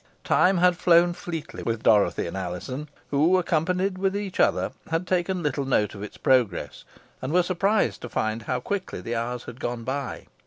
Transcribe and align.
Time 0.23 0.57
had 0.57 0.77
flown 0.77 1.13
fleetly 1.13 1.61
with 1.61 1.83
Dorothy 1.83 2.25
and 2.25 2.35
Alizon, 2.35 2.89
who, 3.11 3.37
occupied 3.37 3.99
with 3.99 4.17
each 4.17 4.39
other, 4.39 4.71
had 4.89 5.05
taken 5.05 5.43
little 5.43 5.63
note 5.63 5.93
of 5.93 6.01
its 6.01 6.17
progress, 6.17 6.83
and 7.21 7.31
were 7.31 7.43
surprised 7.43 8.01
to 8.01 8.09
find 8.09 8.41
how 8.41 8.59
quickly 8.59 8.99
the 8.99 9.15
hours 9.15 9.43
had 9.43 9.59
gone 9.59 9.83
by. 9.83 10.25